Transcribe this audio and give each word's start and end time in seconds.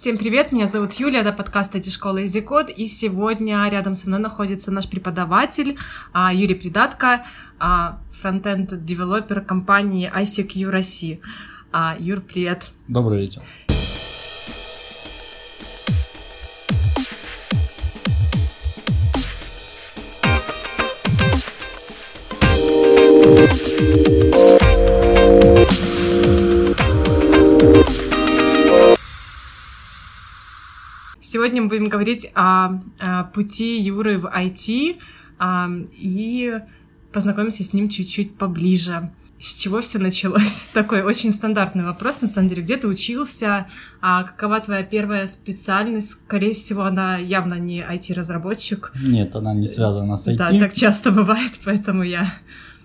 Всем 0.00 0.16
привет, 0.16 0.52
меня 0.52 0.68
зовут 0.68 0.92
Юля, 0.92 1.22
это 1.22 1.32
подкаст 1.32 1.74
IT 1.74 1.90
школы 1.90 2.22
EasyCode, 2.22 2.72
и 2.72 2.86
сегодня 2.86 3.68
рядом 3.68 3.94
со 3.94 4.06
мной 4.06 4.20
находится 4.20 4.70
наш 4.70 4.88
преподаватель 4.88 5.76
а, 6.12 6.32
Юрий 6.32 6.54
Придатко, 6.54 7.26
а, 7.58 7.98
фронтенд-девелопер 8.12 9.40
компании 9.40 10.08
ICQ 10.08 10.70
России. 10.70 11.20
А, 11.72 11.96
Юр, 11.98 12.20
привет. 12.20 12.68
Добрый 12.86 13.22
вечер. 13.22 13.42
Сегодня 31.38 31.62
мы 31.62 31.68
будем 31.68 31.88
говорить 31.88 32.32
о, 32.34 32.80
о 32.98 33.22
пути 33.32 33.78
Юры 33.78 34.18
в 34.18 34.26
IT 34.26 34.96
а, 35.38 35.70
и 35.96 36.52
познакомимся 37.12 37.62
с 37.62 37.72
ним 37.72 37.88
чуть-чуть 37.88 38.34
поближе. 38.34 39.12
С 39.38 39.54
чего 39.54 39.80
все 39.80 40.00
началось? 40.00 40.66
Такой 40.74 41.02
очень 41.02 41.30
стандартный 41.30 41.84
вопрос, 41.84 42.22
на 42.22 42.26
самом 42.26 42.48
деле. 42.48 42.64
Где 42.64 42.76
ты 42.76 42.88
учился? 42.88 43.68
А 44.00 44.24
какова 44.24 44.58
твоя 44.58 44.82
первая 44.82 45.28
специальность? 45.28 46.10
Скорее 46.10 46.54
всего, 46.54 46.82
она 46.82 47.18
явно 47.18 47.54
не 47.54 47.82
IT-разработчик. 47.82 48.90
Нет, 49.00 49.36
она 49.36 49.54
не 49.54 49.68
связана 49.68 50.16
с 50.16 50.26
IT. 50.26 50.38
Да, 50.38 50.50
так 50.58 50.74
часто 50.74 51.12
бывает, 51.12 51.52
поэтому 51.64 52.02
я... 52.02 52.34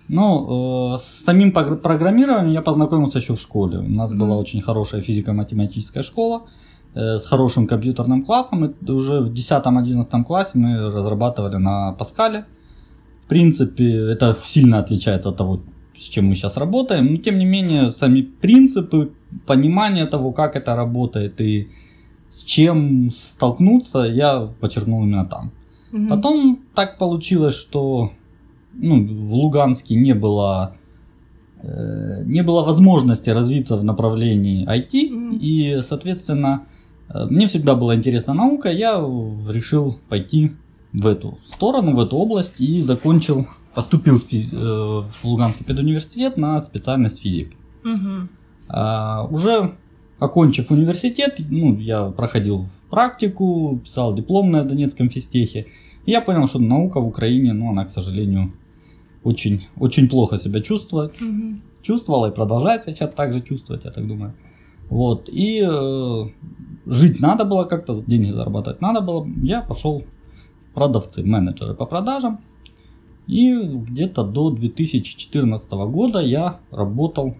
Ну, 0.06 0.94
э, 0.94 0.98
с 0.98 1.24
самим 1.24 1.50
программированием 1.50 2.52
я 2.52 2.62
познакомился 2.62 3.18
еще 3.18 3.34
в 3.34 3.40
школе. 3.40 3.78
У 3.78 3.88
нас 3.88 4.12
mm-hmm. 4.12 4.16
была 4.16 4.36
очень 4.36 4.62
хорошая 4.62 5.02
физико-математическая 5.02 6.04
школа. 6.04 6.46
Э, 6.96 7.18
с 7.18 7.26
хорошим 7.26 7.66
компьютерным 7.66 8.24
классом. 8.24 8.64
И 8.66 8.90
уже 8.90 9.20
в 9.20 9.32
10-11 9.32 10.24
классе 10.24 10.52
мы 10.54 10.92
разрабатывали 10.92 11.56
на 11.56 11.92
Паскале. 11.92 12.44
В 13.24 13.28
принципе, 13.28 14.12
это 14.12 14.36
сильно 14.44 14.78
отличается 14.78 15.30
от 15.30 15.36
того, 15.36 15.60
с 15.98 16.02
чем 16.02 16.26
мы 16.26 16.36
сейчас 16.36 16.56
работаем. 16.56 17.12
Но 17.12 17.16
тем 17.16 17.38
не 17.38 17.46
менее, 17.46 17.92
сами 17.92 18.22
принципы, 18.22 19.10
понимание 19.44 20.06
того, 20.06 20.30
как 20.30 20.54
это 20.54 20.76
работает 20.76 21.40
и 21.40 21.68
с 22.28 22.44
чем 22.44 23.10
столкнуться, 23.10 24.00
я 24.04 24.48
подчеркнул 24.60 25.02
именно 25.02 25.24
там. 25.24 25.50
Угу. 25.92 26.08
Потом 26.08 26.60
так 26.74 26.98
получилось, 26.98 27.56
что 27.56 28.12
ну, 28.72 29.04
в 29.04 29.34
Луганске 29.34 29.96
не 29.96 30.14
было 30.14 30.76
э, 31.60 32.22
не 32.24 32.42
было 32.42 32.62
возможности 32.62 33.30
развиться 33.30 33.76
в 33.76 33.82
направлении 33.82 34.64
IT, 34.64 35.10
mm 35.10 35.38
и, 35.40 35.80
соответственно, 35.80 36.66
мне 37.12 37.48
всегда 37.48 37.74
была 37.74 37.94
интересна 37.94 38.34
наука, 38.34 38.70
я 38.70 38.94
решил 39.48 39.98
пойти 40.08 40.52
в 40.92 41.06
эту 41.06 41.38
сторону, 41.46 41.94
в 41.94 42.00
эту 42.00 42.16
область 42.16 42.60
и 42.60 42.80
закончил, 42.80 43.46
поступил 43.74 44.18
в, 44.18 44.32
э, 44.32 44.46
в 44.52 45.24
Луганский 45.24 45.64
педуниверситет 45.64 46.36
на 46.36 46.60
специальность 46.60 47.20
физик. 47.20 47.52
Угу. 47.84 48.28
А, 48.68 49.26
уже 49.30 49.74
окончив 50.18 50.70
университет, 50.70 51.36
ну, 51.50 51.78
я 51.78 52.06
проходил 52.10 52.66
практику, 52.90 53.80
писал 53.84 54.14
диплом 54.14 54.50
на 54.50 54.64
Донецком 54.64 55.08
физтехе, 55.08 55.66
и 56.06 56.12
я 56.12 56.20
понял, 56.20 56.46
что 56.46 56.58
наука 56.60 57.00
в 57.00 57.06
Украине, 57.06 57.52
ну, 57.52 57.70
она, 57.70 57.84
к 57.84 57.90
сожалению, 57.90 58.52
очень, 59.24 59.66
очень 59.78 60.08
плохо 60.08 60.38
себя 60.38 60.60
чувствует. 60.60 61.20
Угу. 61.20 61.56
Чувствовала 61.82 62.30
и 62.30 62.34
продолжает 62.34 62.84
сейчас 62.84 63.12
так 63.14 63.32
же 63.32 63.40
чувствовать, 63.40 63.84
я 63.84 63.90
так 63.90 64.06
думаю. 64.06 64.34
Вот, 64.94 65.28
и 65.28 65.60
э, 65.60 66.24
жить 66.86 67.18
надо 67.18 67.44
было 67.44 67.64
как-то, 67.64 68.00
деньги 68.06 68.30
зарабатывать 68.30 68.80
надо 68.80 69.00
было. 69.00 69.26
Я 69.42 69.60
пошел 69.60 70.04
продавцы, 70.72 71.24
менеджеры 71.24 71.74
по 71.74 71.84
продажам. 71.84 72.38
И 73.26 73.52
где-то 73.56 74.22
до 74.22 74.50
2014 74.50 75.68
года 75.72 76.20
я 76.20 76.60
работал, 76.70 77.34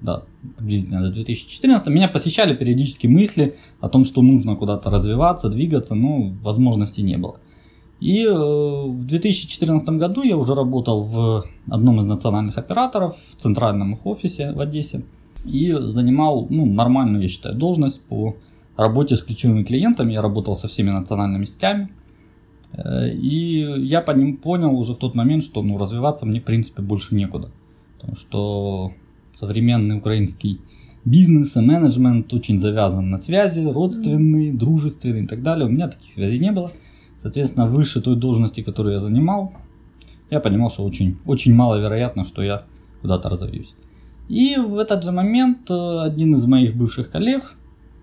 да, 0.00 0.22
приблизительно 0.56 1.02
до 1.02 1.10
2014, 1.10 1.86
меня 1.88 2.08
посещали 2.08 2.56
периодически 2.56 3.06
мысли 3.06 3.58
о 3.80 3.90
том, 3.90 4.06
что 4.06 4.22
нужно 4.22 4.56
куда-то 4.56 4.88
развиваться, 4.88 5.50
двигаться, 5.50 5.94
но 5.94 6.32
возможности 6.42 7.02
не 7.02 7.18
было. 7.18 7.40
И 8.00 8.24
э, 8.24 8.32
в 8.32 9.04
2014 9.04 9.86
году 9.90 10.22
я 10.22 10.38
уже 10.38 10.54
работал 10.54 11.04
в 11.04 11.44
одном 11.68 12.00
из 12.00 12.06
национальных 12.06 12.56
операторов 12.56 13.18
в 13.18 13.36
центральном 13.42 13.96
их 13.96 14.06
офисе 14.06 14.52
в 14.52 14.60
Одессе 14.60 15.02
и 15.46 15.72
занимал 15.72 16.46
ну, 16.50 16.66
нормальную, 16.66 17.22
я 17.22 17.28
считаю, 17.28 17.54
должность 17.54 18.00
по 18.02 18.36
работе 18.76 19.16
с 19.16 19.22
ключевыми 19.22 19.62
клиентами. 19.62 20.12
Я 20.12 20.22
работал 20.22 20.56
со 20.56 20.68
всеми 20.68 20.90
национальными 20.90 21.44
сетями. 21.44 21.90
Э, 22.72 23.08
и 23.10 23.60
я 23.84 24.00
по 24.00 24.12
ним 24.12 24.36
понял 24.36 24.76
уже 24.76 24.94
в 24.94 24.98
тот 24.98 25.14
момент, 25.14 25.42
что 25.42 25.62
ну, 25.62 25.78
развиваться 25.78 26.26
мне 26.26 26.40
в 26.40 26.44
принципе 26.44 26.82
больше 26.82 27.14
некуда. 27.14 27.50
Потому 27.94 28.16
что 28.16 28.92
современный 29.38 29.96
украинский 29.98 30.60
бизнес 31.04 31.56
и 31.56 31.60
менеджмент 31.60 32.32
очень 32.34 32.58
завязан 32.58 33.10
на 33.10 33.18
связи, 33.18 33.64
родственные, 33.64 34.52
дружественные 34.52 35.24
и 35.24 35.26
так 35.26 35.42
далее. 35.42 35.66
У 35.66 35.70
меня 35.70 35.88
таких 35.88 36.12
связей 36.12 36.38
не 36.38 36.52
было. 36.52 36.72
Соответственно, 37.22 37.66
выше 37.66 38.00
той 38.00 38.16
должности, 38.16 38.62
которую 38.62 38.94
я 38.94 39.00
занимал, 39.00 39.52
я 40.30 40.40
понимал, 40.40 40.70
что 40.70 40.84
очень, 40.84 41.16
очень 41.24 41.54
маловероятно, 41.54 42.24
что 42.24 42.42
я 42.42 42.64
куда-то 43.00 43.28
разовьюсь. 43.28 43.74
И 44.28 44.56
в 44.56 44.76
этот 44.78 45.04
же 45.04 45.12
момент 45.12 45.70
э, 45.70 45.98
один 46.00 46.34
из 46.36 46.44
моих 46.46 46.76
бывших 46.76 47.10
коллег 47.10 47.54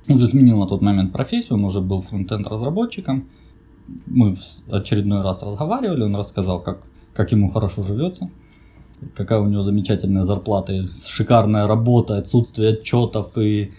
уже 0.08 0.28
сменил 0.28 0.60
на 0.60 0.68
тот 0.68 0.82
момент 0.82 1.12
профессию, 1.12 1.56
он 1.56 1.66
уже 1.66 1.82
был 1.82 2.02
фронтенд 2.02 2.48
разработчиком. 2.48 3.30
Мы 4.06 4.34
в 4.34 4.40
очередной 4.72 5.22
раз 5.22 5.44
разговаривали, 5.44 6.04
он 6.04 6.16
рассказал, 6.16 6.62
как, 6.62 6.80
как 7.14 7.32
ему 7.32 7.50
хорошо 7.50 7.84
живется, 7.84 8.30
какая 9.16 9.40
у 9.40 9.48
него 9.48 9.64
замечательная 9.64 10.24
зарплата, 10.24 10.86
шикарная 11.06 11.68
работа, 11.68 12.18
отсутствие 12.18 12.74
отчетов 12.74 13.38
и 13.38 13.72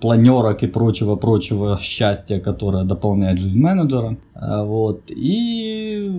планерок 0.00 0.62
и 0.62 0.66
прочего-прочего 0.66 1.78
счастья, 1.80 2.40
которое 2.40 2.84
дополняет 2.84 3.38
жизнь 3.38 3.58
менеджера. 3.58 4.16
Э, 4.34 4.64
вот. 4.64 5.10
И 5.10 6.10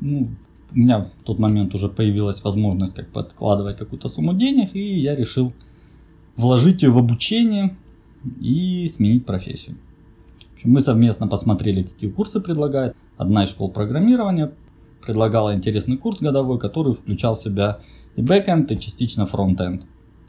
ну, 0.00 0.28
у 0.74 0.78
меня 0.78 1.00
в 1.00 1.24
тот 1.24 1.38
момент 1.38 1.74
уже 1.74 1.88
появилась 1.88 2.42
возможность 2.42 2.94
как 2.94 3.10
бы 3.10 3.20
откладывать 3.20 3.76
какую-то 3.76 4.08
сумму 4.08 4.34
денег, 4.34 4.74
и 4.74 5.00
я 5.00 5.14
решил 5.14 5.52
вложить 6.36 6.82
ее 6.82 6.90
в 6.90 6.98
обучение 6.98 7.76
и 8.40 8.86
сменить 8.88 9.24
профессию. 9.24 9.76
Мы 10.64 10.80
совместно 10.80 11.28
посмотрели, 11.28 11.82
какие 11.82 12.10
курсы 12.10 12.40
предлагает. 12.40 12.96
Одна 13.18 13.44
из 13.44 13.50
школ 13.50 13.70
программирования 13.70 14.52
предлагала 15.04 15.54
интересный 15.54 15.98
курс 15.98 16.20
годовой, 16.20 16.58
который 16.58 16.94
включал 16.94 17.34
в 17.34 17.40
себя 17.40 17.80
и 18.16 18.22
бэкэнд, 18.22 18.72
и 18.72 18.80
частично 18.80 19.26
фронтенд. 19.26 19.84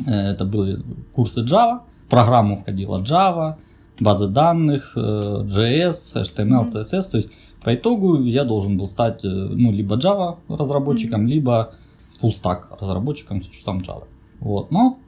Э, 0.05 0.11
это 0.11 0.45
были 0.45 0.81
курсы 1.13 1.39
Java. 1.39 1.81
В 2.05 2.09
программу 2.09 2.57
входила 2.57 3.01
Java, 3.01 3.55
базы 3.99 4.27
данных, 4.27 4.91
э, 4.95 4.99
JS, 4.99 6.15
HTML, 6.15 6.69
CSS. 6.69 7.09
То 7.11 7.17
есть 7.17 7.29
по 7.65 7.73
итогу 7.73 8.21
я 8.21 8.43
должен 8.43 8.77
был 8.77 8.87
стать 8.87 9.25
э, 9.25 9.27
ну, 9.27 9.71
либо 9.71 9.97
Java 9.97 10.37
разработчиком, 10.47 11.25
mm-hmm. 11.25 11.29
либо 11.29 11.73
full 12.21 12.31
stack 12.31 12.79
разработчиком 12.79 13.41
с 13.41 13.47
учетом 13.47 13.79
Java. 13.79 14.03
Вот. 14.39 14.69
Но 14.69 14.99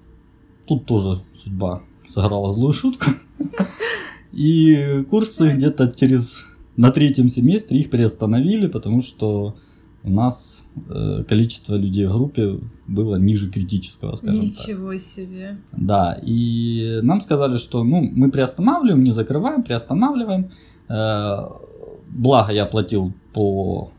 тут 0.65 0.87
тоже 0.87 1.21
судьба 1.43 1.83
сыграла 2.09 2.51
злую 2.51 2.73
шутку. 2.73 3.11
И 4.31 5.05
курсы 5.07 5.51
где-то 5.51 5.91
через 5.91 6.45
на 6.77 6.89
третьем 6.89 7.29
семестре 7.29 7.79
их 7.79 7.91
приостановили, 7.91 8.65
потому 8.65 9.03
что 9.03 9.55
у 10.03 10.09
нас 10.09 10.65
э, 10.89 11.23
количество 11.29 11.75
людей 11.75 12.07
в 12.07 12.13
группе 12.13 12.59
было 12.87 13.17
ниже 13.17 13.51
критического, 13.51 14.15
скажем 14.15 14.41
Ничего 14.41 14.57
так. 14.57 14.67
Ничего 14.67 14.97
себе. 14.97 15.57
Да, 15.73 16.19
и 16.23 17.01
нам 17.03 17.21
сказали, 17.21 17.57
что 17.57 17.83
ну, 17.83 18.01
мы 18.01 18.31
приостанавливаем, 18.31 19.03
не 19.03 19.11
закрываем, 19.11 19.61
приостанавливаем. 19.61 20.49
Э, 20.89 21.66
благо 22.09 22.51
я 22.51 22.65
платил 22.65 23.13
по, 23.33 23.91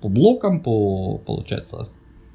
по 0.00 0.08
блокам, 0.08 0.60
по, 0.60 1.18
получается, 1.18 1.88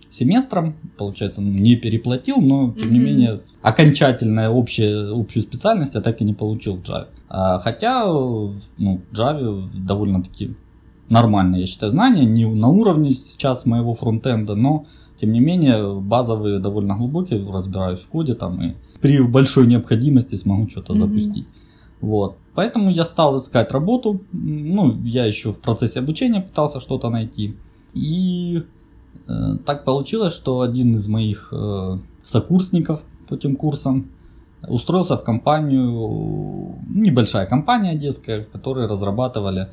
семестрам, 0.09 0.75
получается, 0.97 1.41
не 1.41 1.75
переплатил, 1.75 2.37
но, 2.37 2.71
тем 2.73 2.83
mm-hmm. 2.83 2.91
не 2.91 2.99
менее, 2.99 3.41
окончательная 3.61 4.49
общая, 4.49 5.11
общую 5.11 5.43
специальность 5.43 5.95
я 5.95 6.01
так 6.01 6.21
и 6.21 6.23
не 6.23 6.33
получил 6.33 6.77
в 6.77 6.83
Java. 6.83 7.07
А, 7.29 7.59
хотя, 7.59 8.05
ну, 8.05 9.01
в 9.09 9.13
Java 9.13 9.69
довольно-таки 9.73 10.55
нормальные, 11.09 11.61
я 11.61 11.67
считаю, 11.67 11.91
знания, 11.91 12.25
не 12.25 12.45
на 12.45 12.67
уровне 12.67 13.13
сейчас 13.13 13.65
моего 13.65 13.93
фронтенда, 13.93 14.55
но, 14.55 14.85
тем 15.19 15.31
не 15.31 15.39
менее, 15.39 15.99
базовые 15.99 16.59
довольно 16.59 16.95
глубокие, 16.95 17.49
разбираюсь 17.51 18.01
в 18.01 18.07
коде 18.07 18.35
там 18.35 18.61
и 18.61 18.73
при 19.01 19.19
большой 19.19 19.67
необходимости 19.67 20.35
смогу 20.35 20.69
что-то 20.69 20.93
mm-hmm. 20.93 20.99
запустить. 20.99 21.47
Вот. 22.03 22.35
Поэтому 22.53 22.91
я 22.91 23.05
стал 23.05 23.39
искать 23.39 23.71
работу. 23.71 24.19
Ну, 24.33 25.01
я 25.05 25.25
еще 25.25 25.53
в 25.53 25.61
процессе 25.61 25.99
обучения 25.99 26.41
пытался 26.41 26.81
что-то 26.81 27.09
найти. 27.09 27.55
И 27.93 28.63
э, 29.27 29.57
так 29.65 29.85
получилось, 29.85 30.33
что 30.33 30.59
один 30.59 30.97
из 30.97 31.07
моих 31.07 31.53
э, 31.53 31.97
сокурсников 32.25 33.01
по 33.29 33.37
тем 33.37 33.55
курсам 33.55 34.09
устроился 34.67 35.15
в 35.15 35.23
компанию, 35.23 36.75
небольшая 36.89 37.45
компания 37.45 37.95
детская, 37.95 38.43
в 38.43 38.49
которой 38.49 38.85
разрабатывали 38.87 39.69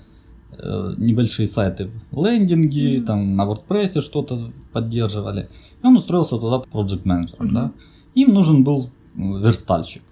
э, 0.53 0.95
небольшие 0.99 1.49
сайты, 1.49 1.91
лендинги, 2.13 2.99
mm-hmm. 2.99 3.07
там 3.07 3.35
на 3.35 3.43
WordPress 3.43 4.03
что-то 4.03 4.53
поддерживали. 4.73 5.49
И 5.83 5.87
он 5.87 5.97
устроился 5.97 6.39
туда 6.39 6.63
project 6.73 7.01
менеджером, 7.03 7.49
mm-hmm. 7.49 7.55
да. 7.55 7.73
Им 8.15 8.35
нужен 8.35 8.63
был 8.63 8.91
верстальщик. 9.17 10.03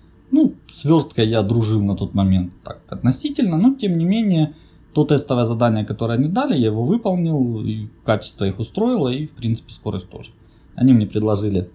Ну, 0.78 0.82
с 0.82 0.84
версткой 0.84 1.28
я 1.28 1.42
дружил 1.42 1.82
на 1.82 1.96
тот 1.96 2.14
момент 2.14 2.52
так 2.64 2.80
относительно, 2.88 3.56
но 3.56 3.74
тем 3.74 3.98
не 3.98 4.04
менее, 4.04 4.54
то 4.92 5.04
тестовое 5.04 5.44
задание, 5.44 5.84
которое 5.84 6.14
они 6.14 6.28
дали, 6.28 6.56
я 6.56 6.66
его 6.66 6.84
выполнил, 6.84 7.60
и 7.64 7.88
качество 8.04 8.44
их 8.44 8.58
устроило, 8.58 9.08
и 9.08 9.26
в 9.26 9.32
принципе 9.32 9.72
скорость 9.72 10.08
тоже. 10.08 10.30
Они 10.74 10.92
мне 10.92 11.06
предложили 11.06 11.70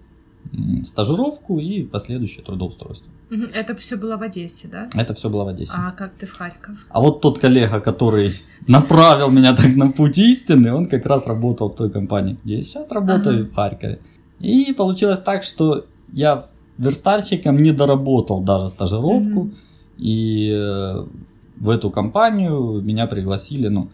стажировку 0.86 1.60
и 1.60 1.84
последующее 1.84 2.44
трудоустройство. 2.44 3.08
Это 3.54 3.76
все 3.76 3.96
было 3.96 4.18
в 4.18 4.22
Одессе, 4.22 4.68
да? 4.68 4.90
Это 4.96 5.14
все 5.14 5.30
было 5.30 5.46
в 5.46 5.48
Одессе. 5.48 5.72
А 5.76 5.92
как 5.92 6.14
ты 6.14 6.26
в 6.26 6.34
Харьков? 6.34 6.86
А 6.90 7.00
вот 7.00 7.22
тот 7.22 7.40
коллега, 7.40 7.80
который 7.80 8.42
направил 8.68 9.32
меня 9.32 9.56
так 9.56 9.76
на 9.76 9.92
путь 9.92 10.18
истины, 10.18 10.74
он 10.74 10.86
как 10.86 11.06
раз 11.06 11.26
работал 11.26 11.70
в 11.70 11.76
той 11.76 11.90
компании, 11.90 12.38
где 12.44 12.58
я 12.58 12.62
сейчас 12.62 12.92
работаю, 12.92 13.44
ага. 13.44 13.52
в 13.52 13.56
Харькове. 13.56 14.00
И 14.40 14.74
получилось 14.74 15.20
так, 15.20 15.44
что 15.44 15.86
я 16.12 16.48
верстальщиком 16.78 17.62
не 17.62 17.72
доработал 17.72 18.42
даже 18.42 18.70
стажировку. 18.70 19.40
Угу. 19.42 19.52
И 19.98 20.50
э, 20.52 21.06
в 21.58 21.70
эту 21.70 21.92
компанию 21.92 22.82
меня 22.82 23.08
пригласили, 23.08 23.68
ну, 23.68 23.92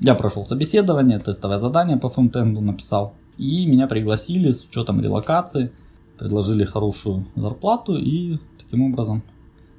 я 0.00 0.14
прошел 0.14 0.44
собеседование, 0.44 1.18
тестовое 1.18 1.58
задание 1.58 1.96
по 1.96 2.08
фронтенду 2.08 2.60
написал. 2.60 3.14
И 3.36 3.66
меня 3.66 3.86
пригласили 3.86 4.50
с 4.50 4.64
учетом 4.64 5.00
релокации, 5.00 5.70
предложили 6.18 6.64
хорошую 6.64 7.26
зарплату 7.36 7.96
и 7.96 8.38
таким 8.58 8.82
образом 8.82 9.22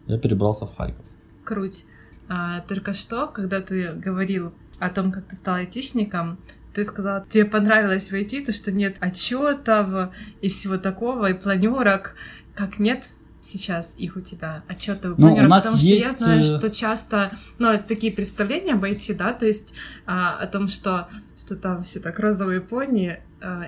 я 0.06 0.18
перебрался 0.18 0.66
в 0.66 0.75
Харьков. 0.75 1.04
Круть. 1.44 1.86
А, 2.30 2.62
только 2.62 2.94
что, 2.94 3.28
когда 3.28 3.62
ты 3.62 3.94
говорил 3.94 4.51
о 4.80 4.89
том, 4.89 5.12
как 5.12 5.25
ты 5.28 5.36
стал 5.36 5.56
айтишником, 5.56 6.38
ты 6.77 6.83
сказала, 6.83 7.25
тебе 7.27 7.45
понравилось 7.45 8.12
войти, 8.12 8.39
то, 8.39 8.53
что 8.53 8.71
нет 8.71 8.97
отчетов 9.00 10.13
и 10.41 10.47
всего 10.47 10.77
такого, 10.77 11.31
и 11.31 11.33
планерок. 11.33 12.13
Как 12.53 12.77
нет 12.77 13.03
сейчас 13.41 13.95
их 13.97 14.15
у 14.15 14.21
тебя 14.21 14.62
отчеты 14.68 15.15
ну, 15.18 15.35
нас 15.47 15.63
потому 15.63 15.81
есть... 15.81 16.03
что 16.03 16.07
я 16.07 16.13
знаю, 16.13 16.39
э, 16.41 16.44
что 16.44 16.69
часто, 16.69 17.38
ну, 17.57 17.79
такие 17.79 18.13
представления 18.13 18.74
об 18.74 18.83
IT, 18.83 19.15
да, 19.15 19.33
то 19.33 19.47
есть 19.47 19.74
а, 20.06 20.38
о 20.38 20.45
том, 20.45 20.68
что 20.68 21.07
что 21.35 21.56
там 21.56 21.81
все 21.81 22.00
так 22.00 22.19
розовые 22.19 22.62
пони 22.62 23.21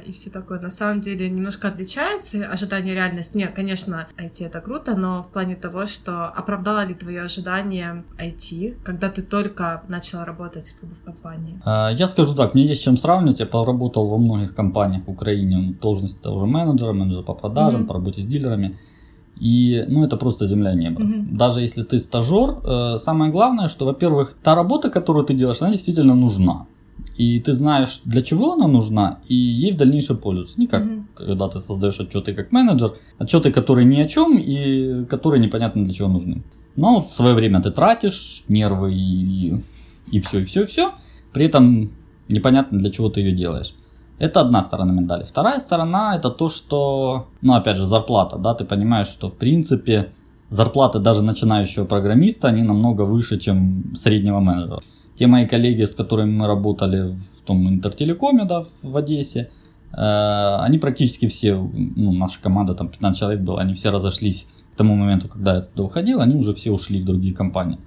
и 0.05 0.11
все 0.11 0.29
такое. 0.29 0.59
На 0.59 0.69
самом 0.69 0.99
деле 0.99 1.29
немножко 1.29 1.67
отличается 1.67 2.45
ожидание 2.45 2.95
реальность. 2.95 3.35
Нет, 3.35 3.53
конечно, 3.53 4.07
IT 4.17 4.45
это 4.45 4.61
круто, 4.61 4.95
но 4.95 5.23
в 5.23 5.33
плане 5.33 5.55
того, 5.55 5.85
что 5.85 6.25
оправдало 6.25 6.85
ли 6.85 6.93
твое 6.93 7.21
ожидание 7.21 8.03
IT, 8.17 8.77
когда 8.83 9.09
ты 9.09 9.21
только 9.21 9.83
начал 9.87 10.23
работать 10.23 10.71
как 10.79 10.89
бы, 10.89 10.95
в 10.95 11.03
компании? 11.03 11.61
А, 11.65 11.89
я 11.91 12.07
скажу 12.07 12.35
так, 12.35 12.53
мне 12.53 12.65
есть 12.65 12.83
чем 12.83 12.97
сравнивать. 12.97 13.39
Я 13.39 13.45
поработал 13.45 14.07
во 14.07 14.17
многих 14.17 14.55
компаниях 14.55 15.05
в 15.05 15.11
Украине 15.11 15.73
в 15.73 15.79
должности 15.79 16.19
того 16.19 16.39
же 16.39 16.45
менеджера, 16.45 16.93
менеджера 16.93 17.23
по 17.23 17.33
продажам, 17.33 17.83
mm-hmm. 17.83 17.87
по 17.87 17.93
работе 17.93 18.21
с 18.21 18.25
дилерами. 18.25 18.77
И, 19.39 19.85
ну, 19.87 20.03
это 20.03 20.17
просто 20.17 20.47
земля 20.47 20.73
и 20.73 20.75
небо. 20.75 21.01
Угу. 21.01 21.37
Даже 21.37 21.61
если 21.61 21.83
ты 21.83 21.99
стажер, 21.99 22.57
э, 22.61 22.97
самое 22.99 23.31
главное, 23.31 23.69
что, 23.69 23.85
во-первых, 23.85 24.35
та 24.43 24.53
работа, 24.53 24.89
которую 24.89 25.25
ты 25.25 25.33
делаешь, 25.33 25.61
она 25.61 25.71
действительно 25.71 26.13
нужна. 26.13 26.65
И 27.17 27.39
ты 27.39 27.53
знаешь, 27.53 28.01
для 28.05 28.21
чего 28.21 28.53
она 28.53 28.67
нужна, 28.67 29.19
и 29.27 29.35
ей 29.35 29.73
в 29.73 29.77
дальнейшем 29.77 30.17
пользуются. 30.17 30.59
Не 30.59 30.67
как 30.67 30.83
угу. 30.83 31.03
когда 31.15 31.49
ты 31.49 31.59
создаешь 31.59 31.99
отчеты 31.99 32.33
как 32.33 32.51
менеджер, 32.51 32.93
отчеты, 33.17 33.51
которые 33.51 33.85
ни 33.85 33.99
о 33.99 34.07
чем 34.07 34.37
и 34.37 35.05
которые 35.05 35.41
непонятно 35.41 35.83
для 35.83 35.93
чего 35.93 36.07
нужны. 36.07 36.43
Но 36.75 37.01
в 37.01 37.09
свое 37.09 37.35
время 37.35 37.61
ты 37.61 37.71
тратишь 37.71 38.43
нервы 38.47 38.93
и, 38.93 39.61
и 40.11 40.19
все, 40.19 40.39
и 40.39 40.45
все, 40.45 40.63
и 40.63 40.65
все. 40.65 40.93
При 41.33 41.45
этом 41.45 41.91
непонятно 42.27 42.77
для 42.77 42.89
чего 42.89 43.09
ты 43.09 43.21
ее 43.21 43.33
делаешь. 43.33 43.73
Это 44.17 44.41
одна 44.41 44.61
сторона 44.61 44.93
медали. 44.93 45.23
Вторая 45.23 45.59
сторона 45.59 46.15
это 46.15 46.29
то, 46.29 46.49
что, 46.49 47.27
ну 47.41 47.53
опять 47.53 47.77
же, 47.77 47.87
зарплата, 47.87 48.37
да, 48.37 48.53
ты 48.53 48.65
понимаешь, 48.65 49.07
что 49.07 49.29
в 49.29 49.35
принципе 49.35 50.11
зарплаты 50.49 50.99
даже 50.99 51.21
начинающего 51.21 51.85
программиста, 51.85 52.47
они 52.47 52.63
намного 52.63 53.03
выше, 53.03 53.37
чем 53.37 53.95
среднего 53.99 54.39
менеджера. 54.39 54.81
Те 55.19 55.27
мои 55.27 55.45
коллеги, 55.45 55.83
с 55.83 55.93
которыми 55.93 56.31
мы 56.31 56.47
работали 56.47 57.11
в 57.11 57.41
том 57.45 57.69
интертелекоме, 57.69 58.45
да, 58.45 58.65
в 58.81 58.97
Одессе, 58.97 59.49
э, 59.91 60.55
они 60.61 60.77
практически 60.77 61.27
все, 61.27 61.55
ну, 61.55 62.13
наша 62.13 62.41
команда, 62.41 62.73
там 62.73 62.87
15 62.87 63.19
человек 63.19 63.41
было, 63.41 63.61
они 63.61 63.73
все 63.73 63.91
разошлись 63.91 64.47
к 64.73 64.77
тому 64.77 64.95
моменту, 64.95 65.27
когда 65.27 65.55
я 65.55 65.61
туда 65.61 65.83
уходил, 65.83 66.21
они 66.21 66.35
уже 66.35 66.53
все 66.53 66.71
ушли 66.71 67.01
в 67.01 67.05
другие 67.05 67.35
компании. 67.35 67.77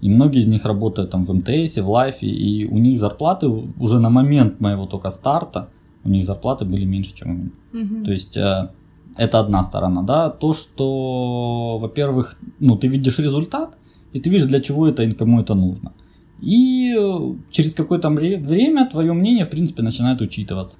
И 0.00 0.10
многие 0.10 0.40
из 0.40 0.48
них 0.48 0.64
работают 0.64 1.10
там 1.10 1.24
в 1.24 1.32
МТС, 1.32 1.76
в 1.76 1.88
Лайфе, 1.88 2.26
и 2.26 2.66
у 2.66 2.78
них 2.78 2.98
зарплаты 2.98 3.46
уже 3.46 4.00
на 4.00 4.10
момент 4.10 4.60
моего 4.60 4.86
только 4.86 5.10
старта– 5.10 5.68
у 6.04 6.08
них 6.08 6.24
зарплаты 6.24 6.64
были 6.64 6.84
меньше, 6.84 7.14
чем 7.14 7.30
у 7.30 7.34
меня. 7.34 7.50
Угу. 7.72 8.04
То 8.04 8.10
есть 8.10 8.36
э, 8.36 8.70
это 9.16 9.40
одна 9.40 9.62
сторона, 9.62 10.02
да. 10.02 10.30
То, 10.30 10.52
что, 10.52 11.78
во-первых, 11.78 12.38
ну, 12.58 12.76
ты 12.76 12.88
видишь 12.88 13.18
результат, 13.18 13.76
и 14.12 14.20
ты 14.20 14.30
видишь, 14.30 14.46
для 14.46 14.60
чего 14.60 14.88
это 14.88 15.02
и 15.02 15.12
кому 15.12 15.40
это 15.40 15.54
нужно. 15.54 15.92
И 16.40 16.94
э, 16.96 17.34
через 17.50 17.74
какое-то 17.74 18.10
время 18.10 18.88
твое 18.88 19.12
мнение, 19.12 19.44
в 19.44 19.50
принципе, 19.50 19.82
начинает 19.82 20.20
учитываться. 20.20 20.76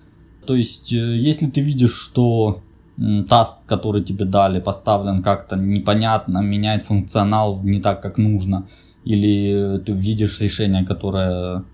То 0.46 0.54
есть, 0.54 0.92
э, 0.92 1.16
если 1.16 1.46
ты 1.46 1.60
видишь, 1.60 1.94
что 1.94 2.62
таст, 3.28 3.56
который 3.66 4.02
тебе 4.02 4.24
дали, 4.24 4.60
поставлен 4.60 5.22
как-то 5.22 5.56
непонятно, 5.56 6.38
меняет 6.38 6.82
функционал 6.82 7.62
не 7.62 7.80
так, 7.80 8.02
как 8.02 8.18
нужно, 8.18 8.68
или 9.04 9.78
ты 9.78 9.92
видишь 9.92 10.40
решение, 10.40 10.84
которое 10.84 11.64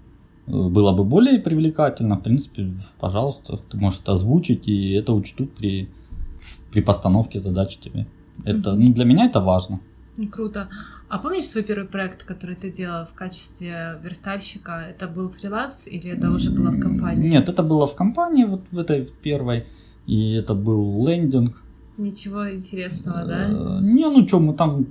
было 0.46 0.92
бы 0.92 1.02
более 1.04 1.40
привлекательно, 1.40 2.16
в 2.16 2.22
принципе, 2.22 2.72
пожалуйста, 3.00 3.58
ты 3.68 3.76
можешь 3.76 4.00
это 4.00 4.12
озвучить, 4.12 4.68
и 4.68 4.92
это 4.92 5.12
учтут 5.12 5.54
при, 5.56 5.88
при 6.72 6.80
постановке 6.80 7.40
задачи 7.40 7.78
тебе. 7.80 8.06
Это, 8.44 8.74
ну, 8.74 8.92
для 8.92 9.04
меня 9.04 9.26
это 9.26 9.40
важно. 9.40 9.80
Круто. 10.32 10.68
А 11.08 11.18
помнишь 11.18 11.46
свой 11.46 11.62
первый 11.62 11.86
проект, 11.86 12.24
который 12.24 12.56
ты 12.56 12.70
делал 12.70 13.04
в 13.04 13.14
качестве 13.14 13.98
верстальщика? 14.02 14.86
Это 14.90 15.06
был 15.06 15.28
фриланс 15.28 15.86
или 15.86 16.10
это 16.10 16.30
уже 16.30 16.50
было 16.50 16.70
в 16.70 16.80
компании? 16.80 17.28
Нет, 17.28 17.48
это 17.48 17.62
было 17.62 17.86
в 17.86 17.94
компании, 17.94 18.44
вот 18.44 18.62
в 18.72 18.78
этой 18.78 19.08
первой, 19.22 19.66
и 20.06 20.32
это 20.32 20.54
был 20.54 21.06
лендинг. 21.06 21.62
Ничего 21.98 22.50
интересного, 22.50 23.24
да? 23.24 23.48
Э, 23.48 23.78
не, 23.82 24.08
ну 24.08 24.26
что, 24.26 24.40
мы 24.40 24.54
там 24.54 24.86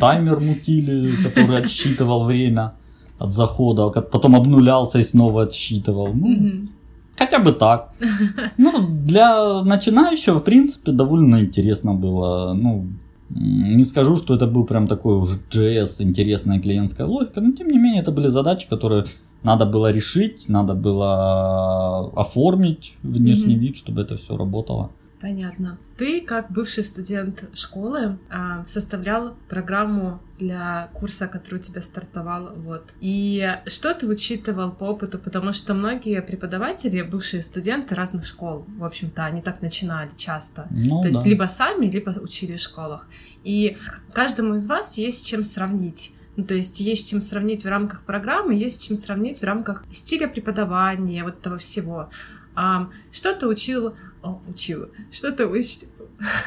таймер 0.00 0.40
мутили, 0.40 1.12
который 1.22 1.58
отсчитывал 1.58 2.24
время 2.24 2.72
от 3.18 3.32
захода, 3.32 3.90
потом 3.90 4.36
обнулялся 4.36 4.98
и 4.98 5.02
снова 5.02 5.42
отсчитывал. 5.42 6.12
Ну. 6.14 6.68
Хотя 7.16 7.38
бы 7.38 7.52
так. 7.52 7.92
Ну, 8.58 8.88
для 9.06 9.62
начинающего, 9.62 10.38
в 10.38 10.44
принципе, 10.44 10.92
довольно 10.92 11.40
интересно 11.40 11.94
было. 11.94 12.54
Ну, 12.54 12.86
не 13.30 13.84
скажу, 13.84 14.16
что 14.16 14.34
это 14.34 14.46
был 14.46 14.66
прям 14.66 14.88
такой 14.88 15.16
уже 15.16 15.38
JS, 15.50 15.96
интересная 16.00 16.60
клиентская 16.60 17.06
логика, 17.06 17.40
но 17.40 17.52
тем 17.52 17.68
не 17.68 17.78
менее 17.78 18.02
это 18.02 18.12
были 18.12 18.28
задачи, 18.28 18.68
которые 18.68 19.06
надо 19.42 19.66
было 19.66 19.92
решить, 19.92 20.48
надо 20.48 20.74
было 20.74 22.10
оформить 22.10 22.94
внешний 23.02 23.54
mm-hmm. 23.54 23.58
вид, 23.58 23.76
чтобы 23.76 24.02
это 24.02 24.16
все 24.16 24.36
работало. 24.36 24.90
Понятно. 25.20 25.78
Ты, 25.98 26.22
как 26.22 26.50
бывший 26.50 26.82
студент 26.82 27.44
школы, 27.52 28.18
а, 28.30 28.64
составлял 28.66 29.36
программу 29.48 30.22
для 30.38 30.88
курса, 30.94 31.28
который 31.28 31.56
у 31.56 31.62
тебя 31.62 31.82
стартовал, 31.82 32.52
вот. 32.56 32.94
И 33.00 33.58
что 33.66 33.92
ты 33.92 34.06
учитывал 34.06 34.72
по 34.72 34.84
опыту? 34.84 35.18
Потому 35.18 35.52
что 35.52 35.74
многие 35.74 36.22
преподаватели, 36.22 37.02
бывшие 37.02 37.42
студенты 37.42 37.94
разных 37.94 38.24
школ, 38.24 38.64
в 38.78 38.84
общем-то, 38.84 39.24
они 39.26 39.42
так 39.42 39.60
начинали 39.60 40.10
часто. 40.16 40.66
Ну, 40.70 41.02
То 41.02 41.02
да. 41.02 41.08
есть 41.08 41.26
либо 41.26 41.44
сами, 41.44 41.86
либо 41.86 42.10
учили 42.10 42.56
в 42.56 42.60
школах. 42.60 43.06
И 43.44 43.76
каждому 44.14 44.54
из 44.54 44.66
вас 44.66 44.96
есть 44.96 45.26
чем 45.26 45.44
сравнить. 45.44 46.14
Ну, 46.36 46.44
то 46.44 46.54
есть 46.54 46.80
есть 46.80 47.10
чем 47.10 47.20
сравнить 47.20 47.64
в 47.64 47.68
рамках 47.68 48.02
программы, 48.02 48.54
есть 48.54 48.86
чем 48.86 48.96
сравнить 48.96 49.40
в 49.40 49.44
рамках 49.44 49.84
стиля 49.92 50.28
преподавания, 50.28 51.24
вот 51.24 51.40
этого 51.40 51.58
всего. 51.58 52.08
А, 52.54 52.88
что 53.12 53.34
ты 53.34 53.46
учил 53.46 53.94
о, 54.22 54.40
учил. 54.48 54.88
Что 55.10 55.32
ты 55.32 55.46
уч... 55.46 55.78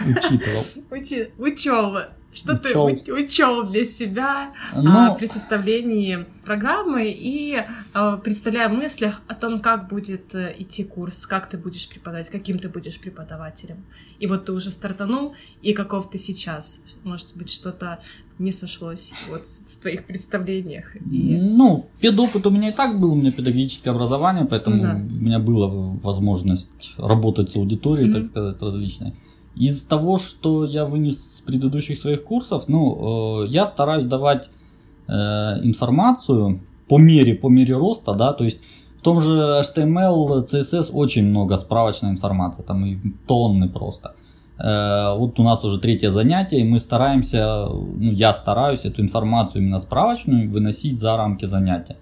учитывал? 0.05 0.65
Учи... 0.91 1.29
Учел. 1.37 1.97
Что 2.33 2.53
учел. 2.53 2.99
ты 2.99 3.13
учел 3.13 3.63
для 3.63 3.85
себя 3.85 4.53
Но... 4.73 4.91
а, 4.91 5.09
ну, 5.09 5.15
при 5.15 5.27
составлении 5.27 6.25
программы 6.43 7.11
и 7.15 7.63
а, 7.93 8.17
представляя 8.17 8.69
в 8.69 8.73
мыслях 8.73 9.21
о 9.27 9.35
том, 9.35 9.61
как 9.61 9.87
будет 9.87 10.33
э, 10.33 10.55
идти 10.57 10.83
курс, 10.83 11.27
как 11.27 11.47
ты 11.47 11.59
будешь 11.59 11.87
преподавать, 11.87 12.29
каким 12.29 12.57
ты 12.57 12.69
будешь 12.69 12.99
преподавателем. 12.99 13.85
И 14.17 14.25
вот 14.25 14.45
ты 14.45 14.51
уже 14.51 14.71
стартанул, 14.71 15.35
и 15.61 15.73
каков 15.73 16.09
ты 16.09 16.17
сейчас? 16.17 16.79
Может 17.03 17.35
быть, 17.37 17.51
что-то 17.51 17.99
не 18.39 18.51
сошлось 18.51 19.13
вот 19.29 19.45
в 19.45 19.81
твоих 19.81 20.05
представлениях? 20.05 20.95
И... 20.95 21.37
Ну, 21.41 21.85
педопыт 21.99 22.45
у 22.45 22.49
меня 22.49 22.69
и 22.69 22.73
так 22.73 22.99
был, 22.99 23.13
у 23.13 23.15
меня 23.15 23.31
педагогическое 23.31 23.93
образование, 23.93 24.45
поэтому 24.45 24.81
да. 24.81 24.93
у 24.95 25.23
меня 25.23 25.39
была 25.39 25.67
возможность 25.67 26.93
работать 26.97 27.49
с 27.51 27.55
аудиторией, 27.55 28.09
mm-hmm. 28.09 28.21
так 28.21 28.25
сказать, 28.31 28.61
различной. 28.61 29.13
Из 29.55 29.83
того, 29.83 30.17
что 30.17 30.65
я 30.65 30.85
вынес 30.85 31.37
с 31.37 31.41
предыдущих 31.41 31.99
своих 31.99 32.23
курсов, 32.23 32.67
ну, 32.67 33.43
э, 33.43 33.47
я 33.49 33.65
стараюсь 33.65 34.05
давать 34.05 34.49
э, 35.07 35.13
информацию 35.63 36.61
по 36.87 36.97
мере, 36.97 37.35
по 37.35 37.49
мере 37.49 37.75
роста, 37.75 38.13
да, 38.13 38.33
то 38.33 38.43
есть 38.43 38.59
в 38.99 39.01
том 39.01 39.21
же 39.21 39.31
HTML, 39.31 40.47
CSS 40.49 40.91
очень 40.93 41.25
много 41.25 41.57
справочной 41.57 42.11
информации, 42.11 42.63
там 42.63 42.85
и 42.85 42.97
тонны 43.27 43.69
просто. 43.69 44.15
Э, 44.63 45.15
вот 45.17 45.39
у 45.39 45.43
нас 45.43 45.63
уже 45.63 45.79
третье 45.79 46.09
занятие, 46.09 46.61
и 46.61 46.63
мы 46.63 46.79
стараемся, 46.79 47.67
ну, 47.67 48.11
я 48.11 48.33
стараюсь 48.33 48.85
эту 48.85 49.01
информацию 49.01 49.61
именно 49.61 49.79
справочную 49.79 50.49
выносить 50.49 50.99
за 50.99 51.17
рамки 51.17 51.45
занятия. 51.45 51.97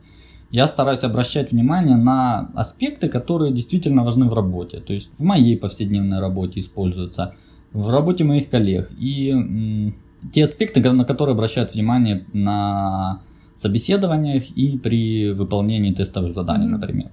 Я 0.51 0.67
стараюсь 0.67 1.03
обращать 1.03 1.51
внимание 1.51 1.95
на 1.95 2.51
аспекты, 2.55 3.07
которые 3.07 3.51
действительно 3.51 4.03
важны 4.03 4.29
в 4.29 4.33
работе. 4.33 4.79
То 4.79 4.93
есть 4.93 5.09
в 5.17 5.23
моей 5.23 5.57
повседневной 5.57 6.19
работе 6.19 6.59
используются, 6.59 7.35
в 7.73 7.89
работе 7.89 8.25
моих 8.25 8.49
коллег. 8.49 8.91
И 8.99 9.93
те 10.33 10.43
аспекты, 10.43 10.81
на 10.91 11.05
которые 11.05 11.33
обращают 11.33 11.73
внимание 11.73 12.25
на 12.33 13.21
собеседованиях 13.55 14.49
и 14.57 14.77
при 14.77 15.31
выполнении 15.31 15.93
тестовых 15.93 16.33
заданий, 16.33 16.67
например. 16.67 17.11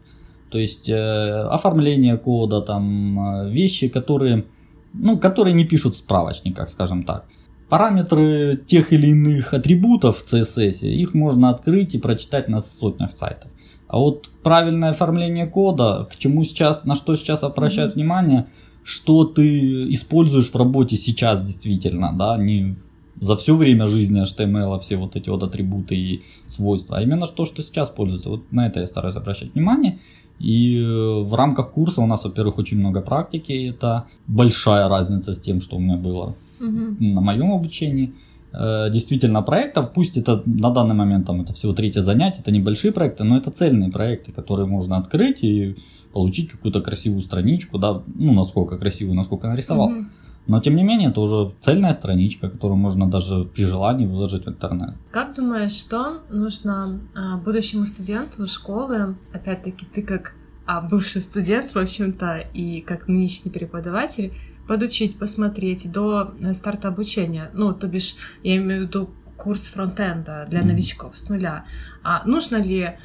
То 0.50 0.58
есть 0.58 0.88
э, 0.88 0.94
оформление 0.94 2.16
кода, 2.16 2.60
там 2.60 3.20
э, 3.20 3.50
вещи, 3.50 3.88
которые, 3.88 4.44
ну, 4.92 5.18
которые 5.18 5.54
не 5.54 5.64
пишут 5.64 5.94
в 5.94 5.98
справочниках, 5.98 6.70
скажем 6.70 7.04
так. 7.04 7.26
Параметры 7.68 8.56
тех 8.66 8.92
или 8.92 9.08
иных 9.08 9.52
атрибутов 9.52 10.22
в 10.22 10.32
CSS, 10.32 10.88
их 10.88 11.14
можно 11.14 11.50
открыть 11.50 11.94
и 11.94 11.98
прочитать 11.98 12.48
на 12.48 12.60
сотнях 12.60 13.12
сайтов. 13.12 13.50
А 13.88 13.98
вот 13.98 14.30
правильное 14.42 14.90
оформление 14.90 15.46
кода, 15.46 16.08
к 16.10 16.16
чему 16.16 16.44
сейчас, 16.44 16.84
на 16.84 16.94
что 16.94 17.16
сейчас 17.16 17.42
обращают 17.42 17.94
внимание, 17.94 18.46
что 18.84 19.24
ты 19.24 19.92
используешь 19.92 20.50
в 20.50 20.56
работе 20.56 20.96
сейчас 20.96 21.42
действительно, 21.42 22.14
да, 22.16 22.36
не 22.36 22.76
за 23.20 23.36
все 23.36 23.56
время 23.56 23.86
жизни 23.86 24.22
HTML, 24.22 24.78
все 24.80 24.96
вот 24.96 25.16
эти 25.16 25.28
вот 25.28 25.42
атрибуты 25.42 25.96
и 25.96 26.22
свойства, 26.46 26.98
а 26.98 27.02
именно 27.02 27.26
то, 27.26 27.44
что 27.44 27.62
сейчас 27.62 27.88
пользуется. 27.88 28.30
Вот 28.30 28.52
на 28.52 28.66
это 28.66 28.80
я 28.80 28.86
стараюсь 28.86 29.16
обращать 29.16 29.54
внимание. 29.54 29.98
И 30.38 30.78
э, 30.78 31.22
в 31.22 31.34
рамках 31.34 31.72
курса 31.72 32.00
у 32.00 32.06
нас, 32.06 32.24
во-первых, 32.24 32.58
очень 32.58 32.78
много 32.78 33.00
практики, 33.00 33.52
и 33.52 33.70
это 33.70 34.06
большая 34.26 34.88
разница 34.88 35.34
с 35.34 35.40
тем, 35.40 35.60
что 35.60 35.76
у 35.76 35.80
меня 35.80 35.96
было 35.96 36.36
угу. 36.60 36.96
на 37.00 37.20
моем 37.20 37.52
обучении. 37.52 38.14
Э, 38.52 38.88
действительно, 38.90 39.42
проектов, 39.42 39.92
пусть 39.92 40.16
это 40.16 40.42
на 40.46 40.70
данный 40.70 40.94
момент 40.94 41.26
там, 41.26 41.40
это 41.40 41.52
всего 41.52 41.72
третье 41.72 42.02
занятие, 42.02 42.40
это 42.40 42.52
небольшие 42.52 42.92
проекты, 42.92 43.24
но 43.24 43.36
это 43.36 43.50
цельные 43.50 43.90
проекты, 43.90 44.32
которые 44.32 44.66
можно 44.66 44.96
открыть 44.96 45.42
и 45.42 45.76
получить 46.12 46.48
какую-то 46.48 46.80
красивую 46.80 47.22
страничку, 47.22 47.78
да, 47.78 48.02
ну, 48.14 48.32
насколько 48.32 48.78
красивую, 48.78 49.14
насколько 49.14 49.48
нарисовал. 49.48 49.88
Угу. 49.88 50.04
Но 50.48 50.60
тем 50.60 50.76
не 50.76 50.82
менее, 50.82 51.10
это 51.10 51.20
уже 51.20 51.54
цельная 51.60 51.92
страничка, 51.92 52.48
которую 52.48 52.78
можно 52.78 53.08
даже 53.08 53.44
при 53.44 53.64
желании 53.64 54.06
выложить 54.06 54.46
в 54.46 54.48
интернет. 54.48 54.94
Как 55.10 55.34
думаешь, 55.34 55.72
что 55.72 56.22
нужно 56.30 57.00
а, 57.14 57.36
будущему 57.36 57.86
студенту 57.86 58.46
школы, 58.46 59.14
опять-таки 59.32 59.84
ты 59.86 60.02
как 60.02 60.32
а, 60.66 60.80
бывший 60.80 61.20
студент, 61.20 61.74
в 61.74 61.78
общем-то, 61.78 62.46
и 62.54 62.80
как 62.80 63.08
нынешний 63.08 63.50
преподаватель, 63.50 64.32
подучить, 64.66 65.18
посмотреть 65.18 65.92
до 65.92 66.32
старта 66.54 66.88
обучения? 66.88 67.50
Ну, 67.52 67.74
то 67.74 67.86
бишь, 67.86 68.16
я 68.42 68.56
имею 68.56 68.84
в 68.84 68.88
виду 68.88 69.10
курс 69.36 69.66
фронтенда 69.66 70.46
для 70.48 70.60
mm-hmm. 70.60 70.64
новичков 70.64 71.16
с 71.16 71.28
нуля. 71.28 71.64
А 72.02 72.22
нужно 72.26 72.56
ли 72.56 72.98